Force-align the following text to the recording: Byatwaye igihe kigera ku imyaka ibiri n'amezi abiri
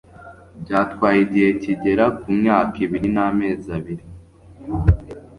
Byatwaye 0.61 1.19
igihe 1.25 1.49
kigera 1.61 2.05
ku 2.17 2.23
imyaka 2.35 2.75
ibiri 2.85 3.07
n'amezi 3.15 3.67
abiri 3.77 4.03